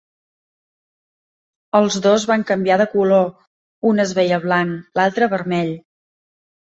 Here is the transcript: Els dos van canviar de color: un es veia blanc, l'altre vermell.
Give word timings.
Els 1.79 1.97
dos 2.05 2.25
van 2.31 2.45
canviar 2.51 2.77
de 2.81 2.87
color: 2.93 3.27
un 3.91 4.01
es 4.05 4.15
veia 4.21 4.39
blanc, 4.47 4.89
l'altre 5.01 5.29
vermell. 5.35 5.71